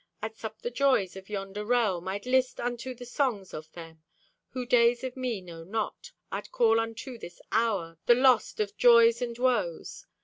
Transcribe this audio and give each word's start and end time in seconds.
I'd 0.19 0.35
sup 0.35 0.63
the 0.63 0.71
joys 0.71 1.15
of 1.15 1.29
yonder 1.29 1.63
realm. 1.63 2.07
I'd 2.07 2.25
list 2.25 2.59
unto 2.59 2.95
the 2.95 3.05
songs 3.05 3.53
of 3.53 3.71
them 3.73 4.01
Who 4.53 4.65
days 4.65 5.03
of 5.03 5.15
me 5.15 5.41
know 5.41 5.63
not. 5.63 6.11
I'd 6.31 6.51
call 6.51 6.79
unto 6.79 7.19
this 7.19 7.39
hour 7.51 7.99
The 8.07 8.15
lost 8.15 8.59
of 8.59 8.75
joys 8.77 9.21
and 9.21 9.37
woes. 9.37 10.07